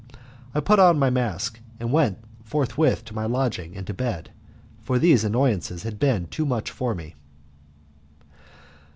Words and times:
I 0.55 0.61
put 0.61 0.79
on 0.79 0.97
my 0.97 1.11
mask, 1.11 1.59
and 1.79 1.91
went 1.91 2.17
forthwith 2.43 3.05
to 3.05 3.13
my 3.13 3.27
lodging 3.27 3.77
and 3.77 3.85
to 3.85 3.93
bed, 3.93 4.31
for 4.81 4.97
these 4.97 5.23
annoyances 5.23 5.83
had 5.83 5.99
been 5.99 6.25
too 6.25 6.43
much 6.47 6.71
for 6.71 6.95
me. 6.95 7.13